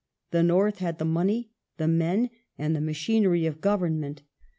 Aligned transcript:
The 0.31 0.41
North 0.41 0.79
had 0.79 0.97
the 0.97 1.05
money, 1.05 1.51
the 1.77 1.87
men,^ 1.87 2.31
and 2.57 2.75
the 2.75 2.81
machinery 2.81 3.45
of 3.45 3.61
Government. 3.61 4.23